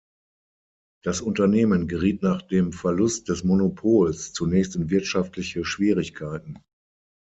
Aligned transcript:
Das 1.03 1.21
Unternehmen 1.21 1.87
geriet 1.87 2.23
nach 2.23 2.41
dem 2.41 2.73
Verlust 2.73 3.29
des 3.29 3.43
Monopols 3.43 4.33
zunächst 4.33 4.75
in 4.75 4.89
wirtschaftliche 4.89 5.63
Schwierigkeiten. 5.63 6.57